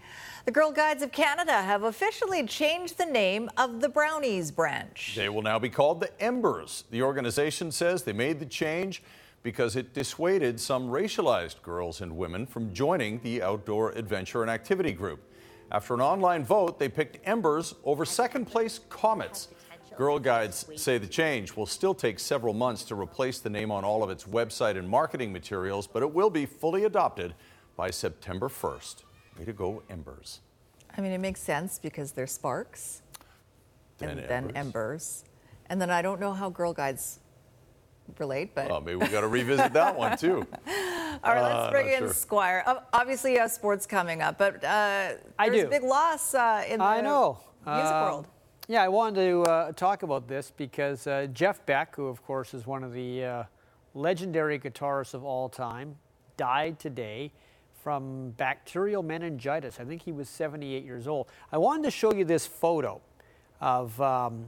[0.45, 5.13] The Girl Guides of Canada have officially changed the name of the Brownies branch.
[5.15, 6.83] They will now be called the Embers.
[6.91, 9.01] The organization says they made the change
[9.41, 14.91] because it dissuaded some racialized girls and women from joining the outdoor adventure and activity
[14.91, 15.21] group.
[15.71, 19.49] After an online vote, they picked Embers over second place Comets.
[19.97, 23.83] Girl Guides say the change will still take several months to replace the name on
[23.83, 27.33] all of its website and marketing materials, but it will be fully adopted
[27.75, 29.03] by September 1st.
[29.39, 30.39] Way to go, Embers.
[30.97, 33.01] I mean, it makes sense because they're sparks
[33.97, 35.25] Then and then embers.
[35.69, 37.19] And then I don't know how Girl Guides
[38.19, 38.69] relate, but.
[38.69, 40.45] Well, maybe we got to revisit that one too.
[41.23, 42.13] All right, Uh, let's bring not in sure.
[42.13, 42.63] Squire.
[42.67, 45.67] Ob- Obviously, you have sports coming up, but uh, I there's do.
[45.67, 47.39] a big loss uh, in the I know.
[47.65, 48.27] music Um, world.
[48.67, 52.55] Yeah, I wanted to uh, talk about this because uh, Jeff Beck, who of course
[52.55, 53.43] is one of the uh,
[53.93, 55.95] legendary guitarists of all time,
[56.35, 57.31] died today
[57.83, 59.79] from bacterial meningitis.
[59.79, 61.27] I think he was 78 years old.
[61.51, 63.01] I wanted to show you this photo
[63.61, 64.47] of um,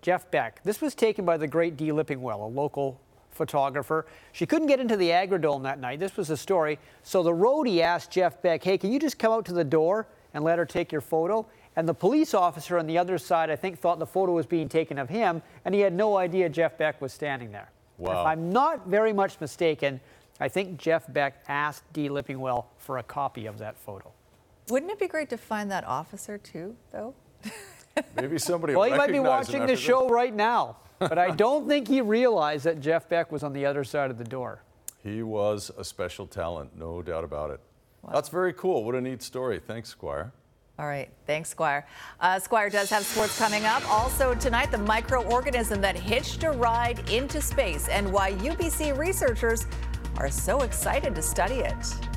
[0.00, 0.62] Jeff Beck.
[0.62, 3.00] This was taken by the great Dee Lippingwell, a local
[3.32, 4.06] photographer.
[4.30, 5.98] She couldn't get into the Agrodome that night.
[5.98, 6.78] This was the story.
[7.02, 10.06] So the roadie asked Jeff Beck, hey, can you just come out to the door
[10.34, 11.44] and let her take your photo?
[11.76, 14.68] And the police officer on the other side, I think, thought the photo was being
[14.68, 17.70] taken of him, and he had no idea Jeff Beck was standing there.
[17.98, 18.20] Wow.
[18.20, 20.00] If I'm not very much mistaken,
[20.40, 24.12] I think Jeff Beck asked Dee Lippingwell for a copy of that photo.
[24.68, 27.14] Wouldn't it be great to find that officer too, though?
[28.16, 28.74] Maybe somebody.
[28.74, 29.80] Well, he might be watching after the this.
[29.80, 33.66] show right now, but I don't think he realized that Jeff Beck was on the
[33.66, 34.62] other side of the door.
[35.02, 37.60] He was a special talent, no doubt about it.
[38.02, 38.12] Wow.
[38.14, 38.84] That's very cool.
[38.84, 39.60] What a neat story.
[39.60, 40.32] Thanks, Squire.
[40.76, 41.86] All right, thanks, Squire.
[42.18, 43.88] Uh, Squire does have sports coming up.
[43.88, 49.66] Also tonight, the microorganism that hitched a ride into space and why UBC researchers
[50.16, 52.13] are so excited to study it.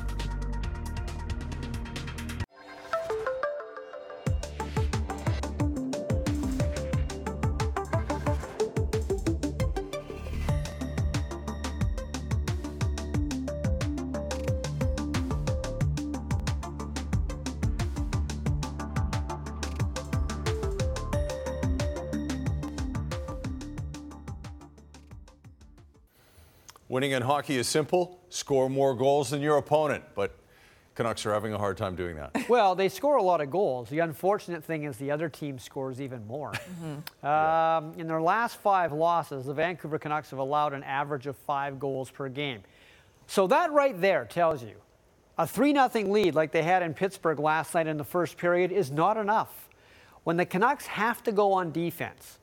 [27.08, 30.04] Winning in hockey is simple score more goals than your opponent.
[30.14, 30.36] But
[30.94, 32.36] Canucks are having a hard time doing that.
[32.50, 33.88] Well, they score a lot of goals.
[33.88, 36.52] The unfortunate thing is the other team scores even more.
[36.82, 37.26] Mm-hmm.
[37.26, 41.80] Um, in their last five losses, the Vancouver Canucks have allowed an average of five
[41.80, 42.60] goals per game.
[43.26, 44.74] So that right there tells you
[45.38, 48.70] a 3 0 lead like they had in Pittsburgh last night in the first period
[48.70, 49.70] is not enough.
[50.24, 52.38] When the Canucks have to go on defense,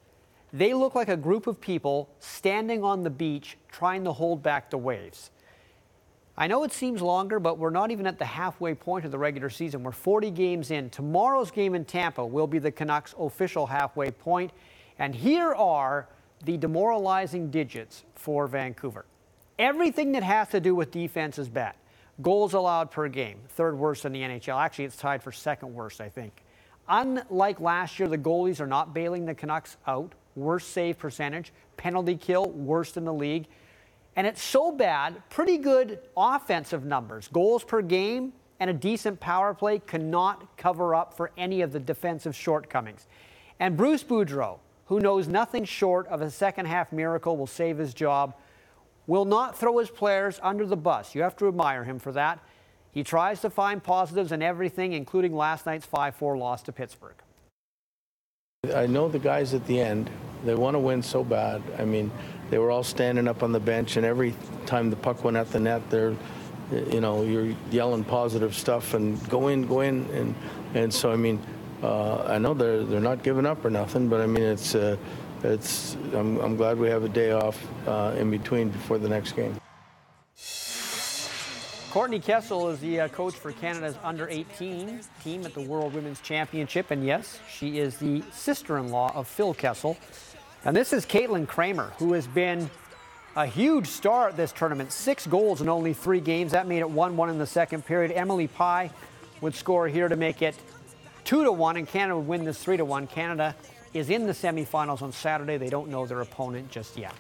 [0.58, 4.70] they look like a group of people standing on the beach trying to hold back
[4.70, 5.30] the waves.
[6.38, 9.18] I know it seems longer, but we're not even at the halfway point of the
[9.18, 9.84] regular season.
[9.84, 10.90] We're 40 games in.
[10.90, 14.52] Tomorrow's game in Tampa will be the Canucks' official halfway point.
[14.98, 16.08] And here are
[16.46, 19.06] the demoralizing digits for Vancouver.
[19.60, 21.76] Everything that has to do with defense is bad.
[22.22, 24.58] Goals allowed per game, third worst in the NHL.
[24.58, 26.44] Actually, it's tied for second worst, I think.
[26.88, 30.14] Unlike last year, the goalies are not bailing the Canucks out.
[30.36, 33.48] Worst save percentage, penalty kill, worst in the league.
[34.16, 37.28] And it's so bad, pretty good offensive numbers.
[37.28, 41.80] Goals per game and a decent power play cannot cover up for any of the
[41.80, 43.08] defensive shortcomings.
[43.60, 47.94] And Bruce Boudreau, who knows nothing short of a second half miracle will save his
[47.94, 48.36] job,
[49.08, 51.14] will not throw his players under the bus.
[51.14, 52.40] You have to admire him for that.
[52.92, 57.16] He tries to find positives in everything, including last night's 5 4 loss to Pittsburgh.
[58.74, 60.10] I know the guys at the end,
[60.44, 61.62] they want to win so bad.
[61.78, 62.12] I mean,
[62.50, 64.34] they were all standing up on the bench, and every
[64.66, 66.16] time the puck went at the net, they're,
[66.72, 70.36] you know, you're yelling positive stuff and go in, go in, and
[70.74, 71.40] and so I mean,
[71.82, 74.98] uh, I know they're they're not giving up or nothing, but I mean it's uh,
[75.44, 79.34] it's I'm, I'm glad we have a day off uh, in between before the next
[79.34, 79.56] game.
[81.96, 86.20] Courtney Kessel is the uh, coach for Canada's under 18 team at the World Women's
[86.20, 86.92] Championship.
[86.92, 89.96] And yes, she is the sister in law of Phil Kessel,
[90.66, 92.70] and this is Caitlin Kraemer, who has been
[93.38, 94.92] a huge star at this tournament.
[94.92, 96.52] Six goals in only three games.
[96.52, 98.12] That made it 1 1 in the second period.
[98.12, 98.92] Emily Pye
[99.40, 100.58] would score here to make it
[101.24, 103.08] 2 to 1, and Canada would win this 3 to 1.
[103.08, 103.56] Canada
[103.94, 105.56] is in the semifinals on Saturday.
[105.56, 107.14] They don't know their opponent just yet.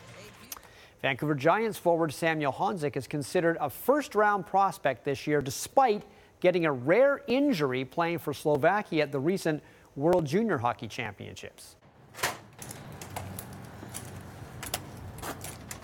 [1.05, 6.01] Vancouver Giants forward Samuel Honzek is considered a first round prospect this year, despite
[6.39, 9.61] getting a rare injury playing for Slovakia at the recent
[9.95, 11.75] World Junior Hockey Championships.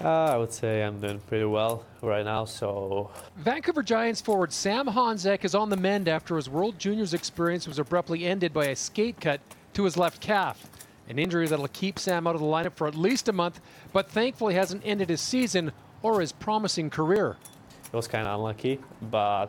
[0.03, 3.11] Uh, I would say I'm doing pretty well right now, so.
[3.37, 7.77] Vancouver Giants forward Sam Honzek is on the mend after his World Juniors experience was
[7.77, 9.39] abruptly ended by a skate cut
[9.73, 10.70] to his left calf.
[11.09, 13.59] An injury that'll keep Sam out of the lineup for at least a month,
[13.91, 15.71] but thankfully hasn't ended his season
[16.01, 17.37] or his promising career.
[17.85, 19.47] It was kind of unlucky, but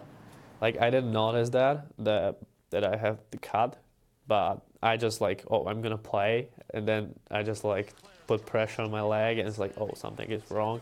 [0.61, 2.39] like I didn't notice that that
[2.71, 3.77] that I have the cut,
[4.27, 7.95] but I just like oh I'm gonna play, and then I just like
[8.27, 10.81] put pressure on my leg, and it's like, oh, something is wrong.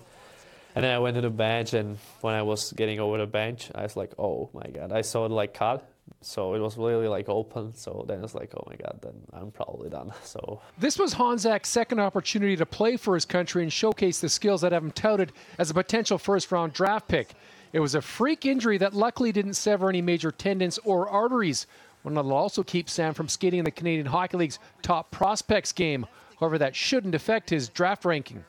[0.74, 3.70] And then I went to the bench, and when I was getting over the bench,
[3.74, 5.86] I was like, oh my god, I saw it like cut.
[6.22, 7.72] So it was really like open.
[7.74, 10.12] So then it's like, oh my God, then I'm probably done.
[10.22, 14.60] So this was Honzek's second opportunity to play for his country and showcase the skills
[14.60, 17.30] that have him touted as a potential first round draft pick.
[17.72, 21.66] It was a freak injury that luckily didn't sever any major tendons or arteries.
[22.02, 26.06] One that'll also keep Sam from skating in the Canadian Hockey League's top prospects game.
[26.38, 28.44] However, that shouldn't affect his draft ranking.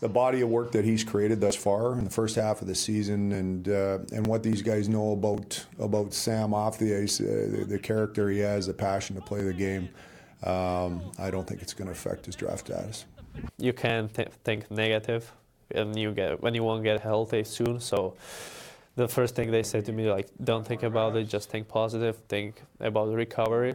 [0.00, 2.74] The body of work that he's created thus far in the first half of the
[2.74, 7.48] season, and uh, and what these guys know about about Sam off the ice, uh,
[7.50, 9.88] the, the, character he has, the passion to play the game,
[10.44, 13.06] um, I don't think it's going to affect his draft status.
[13.58, 15.32] You can th- think negative,
[15.70, 17.80] and you get when you won't get healthy soon.
[17.80, 18.16] So
[18.96, 22.16] the first thing they say to me like, don't think about it, just think positive,
[22.28, 23.74] think about recovery,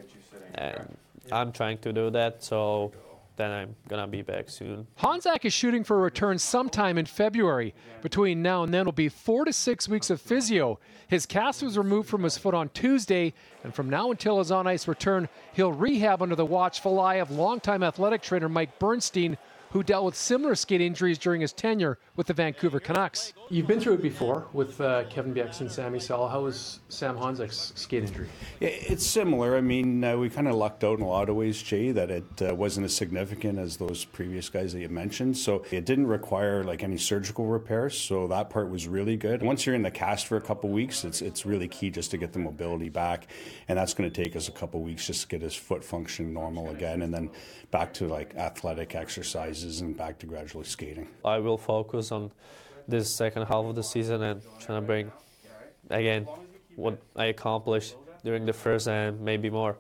[0.56, 0.98] and
[1.32, 2.44] I'm trying to do that.
[2.44, 2.92] So
[3.38, 4.88] then I'm going to be back soon.
[5.00, 7.74] Honzek is shooting for a return sometime in February.
[8.02, 10.80] Between now and then will be four to six weeks of physio.
[11.08, 14.68] His cast was removed from his foot on Tuesday, and from now until his on
[14.68, 19.38] ice return, he'll rehab under the watchful eye of longtime athletic trainer Mike Burnstein,
[19.72, 23.34] who dealt with similar skate injuries during his tenure with the Vancouver Canucks.
[23.50, 26.28] You've been through it before with uh, Kevin Bieksa and Sammy Sell.
[26.28, 28.28] How was Sam Honzek's skate injury?
[28.60, 29.56] It's similar.
[29.56, 32.12] I mean, uh, we kind of lucked out in a lot of ways, Jay, that
[32.12, 35.38] it uh, wasn't as significant as those previous guys that you mentioned.
[35.38, 37.98] So it didn't require like any surgical repairs.
[37.98, 39.42] So that part was really good.
[39.42, 42.18] Once you're in the cast for a couple weeks, it's it's really key just to
[42.18, 43.28] get the mobility back,
[43.68, 46.34] and that's going to take us a couple weeks just to get his foot function
[46.34, 47.30] normal again, and then
[47.72, 51.08] back to like athletic exercises and back to gradually skating.
[51.24, 52.32] I will focus on
[52.88, 55.12] this second half of the season and trying to bring
[55.90, 56.28] again
[56.76, 59.78] what I accomplished during the first and maybe more.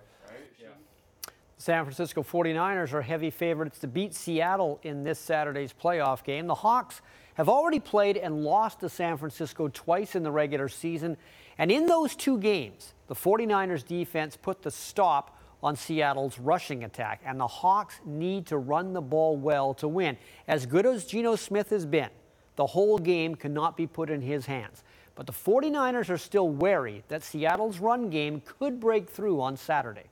[1.57, 6.47] San Francisco 49ers are heavy favorites to beat Seattle in this Saturday's playoff game.
[6.47, 7.01] The Hawks
[7.35, 11.17] have already played and lost to San Francisco twice in the regular season.
[11.59, 17.21] And in those two games, the 49ers defense put the stop on Seattle's rushing attack.
[17.25, 20.17] And the Hawks need to run the ball well to win.
[20.47, 22.09] As good as Geno Smith has been,
[22.55, 24.83] the whole game cannot be put in his hands.
[25.15, 30.05] But the 49ers are still wary that Seattle's run game could break through on Saturday.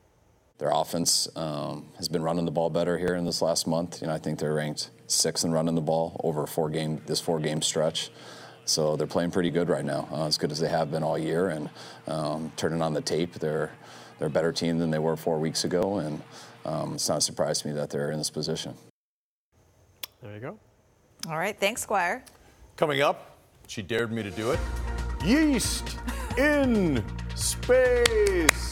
[0.59, 4.01] Their offense um, has been running the ball better here in this last month.
[4.01, 7.21] You know, I think they're ranked sixth in running the ball over four game this
[7.21, 8.11] four game stretch.
[8.65, 11.17] So they're playing pretty good right now, uh, as good as they have been all
[11.17, 11.49] year.
[11.49, 11.69] And
[12.07, 13.71] um, turning on the tape, they're
[14.19, 16.21] they're a better team than they were four weeks ago, and
[16.65, 18.75] um, it's not a surprise to me that they're in this position.
[20.21, 20.59] There you go.
[21.27, 22.23] All right, thanks, Squire.
[22.75, 24.59] Coming up, she dared me to do it.
[25.23, 25.97] Yeast
[26.37, 27.03] in
[27.35, 28.69] space.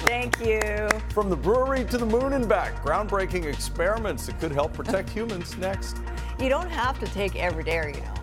[0.00, 0.88] Thank you.
[1.10, 5.56] From the brewery to the moon and back, groundbreaking experiments that could help protect humans
[5.58, 5.98] next.
[6.38, 8.19] You don't have to take every dare, you know.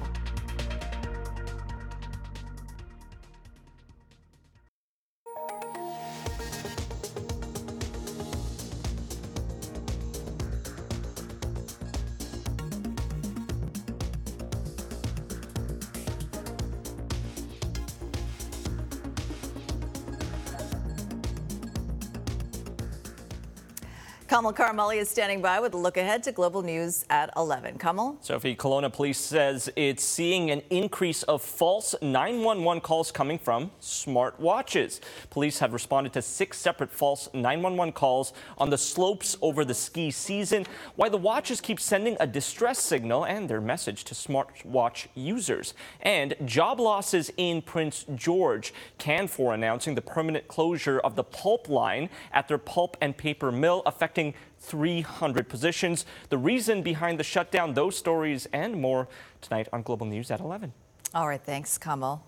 [24.37, 27.79] Kamil Karamali is standing by with a look ahead to global news at 11.
[27.79, 28.17] Kamil?
[28.21, 34.99] Sophie, Kelowna Police says it's seeing an increase of false 911 calls coming from smartwatches.
[35.31, 40.11] Police have responded to six separate false 911 calls on the slopes over the ski
[40.11, 45.73] season, Why the watches keep sending a distress signal and their message to smartwatch users.
[46.01, 52.11] And job losses in Prince George, Canfor announcing the permanent closure of the pulp line
[52.31, 56.05] at their pulp and paper mill affecting affecting 300 positions.
[56.29, 59.07] The reason behind the shutdown, those stories and more
[59.41, 60.73] tonight on Global News at 11.
[61.13, 62.21] All right, thanks, Kamil.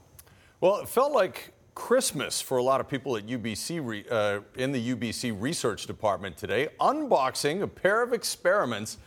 [0.61, 4.95] Well, it felt like Christmas for a lot of people at UBC uh, in the
[4.95, 8.97] UBC research department today, unboxing a pair of experiments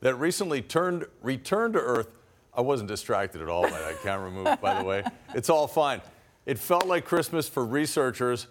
[0.00, 2.08] that recently turned returned to Earth.
[2.54, 5.02] I wasn't distracted at all by that camera move, by the way.
[5.34, 6.00] It's all fine.
[6.46, 8.46] It felt like Christmas for researchers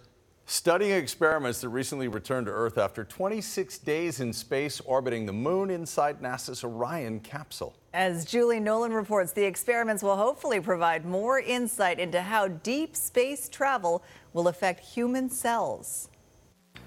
[0.48, 5.70] studying experiments that recently returned to Earth after 26 days in space orbiting the moon
[5.70, 7.76] inside NASA's Orion capsule.
[7.92, 13.48] As Julie Nolan reports, the experiments will hopefully provide more insight into how deep space
[13.48, 16.08] travel will affect human cells.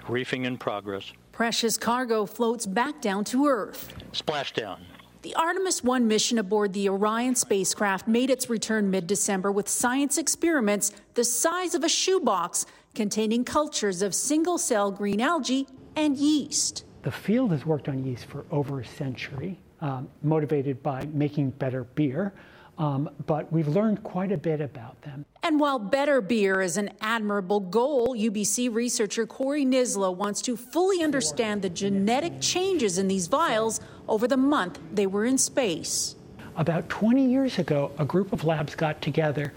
[0.08, 1.14] Reefing in progress.
[1.32, 3.94] Precious cargo floats back down to Earth.
[4.12, 4.80] Splashdown.
[5.22, 10.18] The Artemis 1 mission aboard the Orion spacecraft made its return mid December with science
[10.18, 16.86] experiments the size of a shoebox containing cultures of single cell green algae and yeast.
[17.04, 21.84] The field has worked on yeast for over a century, um, motivated by making better
[21.84, 22.34] beer.
[22.78, 25.26] Um, but we've learned quite a bit about them.
[25.44, 31.04] And while better beer is an admirable goal, UBC researcher Corey Nislow wants to fully
[31.04, 36.16] understand the genetic changes in these vials over the month they were in space.
[36.56, 39.54] About 20 years ago, a group of labs got together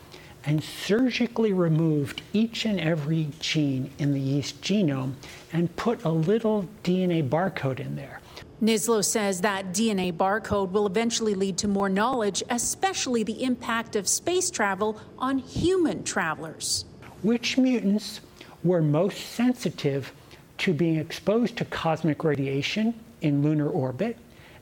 [0.47, 5.14] and surgically removed each and every gene in the yeast genome
[5.53, 8.20] and put a little DNA barcode in there.
[8.62, 14.09] Nislow says that DNA barcode will eventually lead to more knowledge, especially the impact of
[14.09, 16.84] space travel on human travelers.
[17.22, 18.20] Which mutants
[18.62, 20.12] were most sensitive
[20.59, 24.16] to being exposed to cosmic radiation in lunar orbit,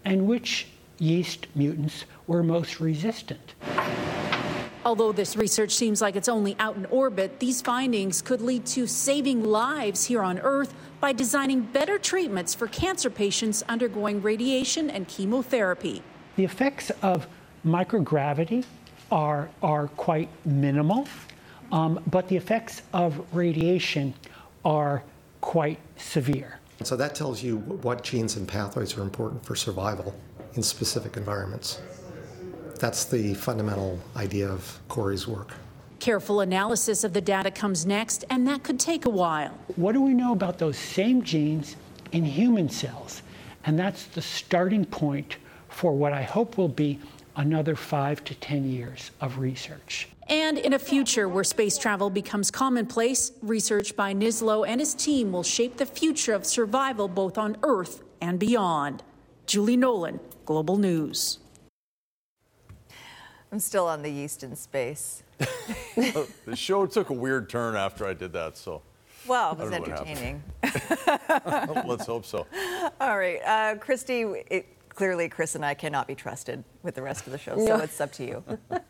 [0.04, 0.68] and which
[0.98, 3.54] yeast mutants were most resistant?
[4.84, 8.88] Although this research seems like it's only out in orbit, these findings could lead to
[8.88, 15.06] saving lives here on Earth by designing better treatments for cancer patients undergoing radiation and
[15.06, 16.02] chemotherapy.
[16.34, 17.28] The effects of
[17.64, 18.64] microgravity
[19.12, 21.06] are, are quite minimal,
[21.70, 24.14] um, but the effects of radiation
[24.64, 25.04] are
[25.40, 26.58] quite severe.
[26.82, 30.12] So that tells you what genes and pathways are important for survival
[30.54, 31.80] in specific environments.
[32.82, 35.52] That's the fundamental idea of Corey's work.
[36.00, 39.56] Careful analysis of the data comes next, and that could take a while.
[39.76, 41.76] What do we know about those same genes
[42.10, 43.22] in human cells?
[43.64, 45.36] And that's the starting point
[45.68, 46.98] for what I hope will be
[47.36, 50.08] another five to 10 years of research.
[50.28, 55.30] And in a future where space travel becomes commonplace, research by Nislow and his team
[55.30, 59.04] will shape the future of survival both on Earth and beyond.
[59.46, 61.38] Julie Nolan, Global News.
[63.52, 65.22] I'm still on the yeast in space.
[65.94, 68.80] the show took a weird turn after I did that, so.
[69.26, 70.42] Well, it was entertaining.
[71.86, 72.46] Let's hope so.
[73.00, 74.42] All right, uh, Kristi.
[74.50, 77.66] It, clearly Chris and I cannot be trusted with the rest of the show, No.
[77.66, 78.44] so it's up to you.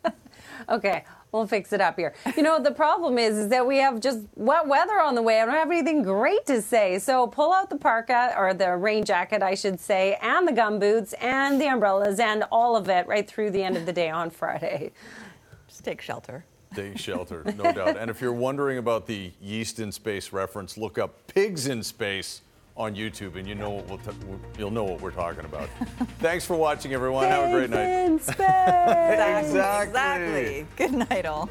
[0.69, 1.03] Okay,
[1.33, 2.13] we'll fix it up here.
[2.37, 5.41] You know, the problem is, is that we have just wet weather on the way.
[5.41, 6.99] I don't have anything great to say.
[6.99, 10.79] So pull out the parka or the rain jacket, I should say, and the gum
[10.79, 14.09] boots and the umbrellas and all of it right through the end of the day
[14.09, 14.91] on Friday.
[15.67, 16.45] Just take shelter.
[16.75, 17.97] Take shelter, no doubt.
[17.97, 22.41] And if you're wondering about the yeast in space reference, look up pigs in space
[22.75, 24.11] on YouTube, and you know what we'll t-
[24.57, 25.69] you'll know what we're talking about.
[26.19, 27.27] Thanks for watching, everyone.
[27.27, 28.05] Have a great night.
[28.05, 28.39] In space.
[29.47, 30.65] exactly.
[30.75, 31.49] Good night, all.